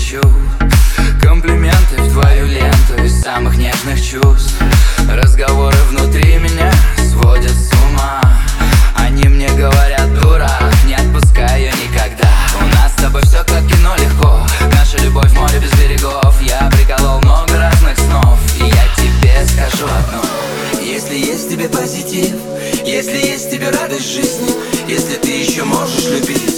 [0.00, 0.20] лечу
[1.20, 4.54] Комплименты в твою ленту из самых нежных чувств.
[5.08, 6.72] Разговоры внутри меня
[7.10, 8.20] сводят с ума.
[8.96, 12.28] Они мне говорят, дурак, не отпускай ее никогда
[12.60, 14.40] У нас с тобой все как кино легко.
[14.72, 16.34] Наша любовь море без берегов.
[16.42, 18.38] Я приколол много разных снов.
[18.58, 20.22] И я тебе скажу одно.
[20.82, 22.34] Если есть тебе позитив
[22.84, 24.50] Если есть тебе радость жизни
[24.88, 26.49] Если ты еще можешь любить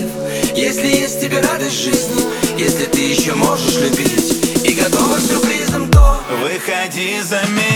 [0.00, 0.10] гнев
[0.56, 2.22] Если есть тебе радость жизни
[2.58, 7.69] Если ты еще можешь любить И готова к сюрпризам, то Выходи за меня.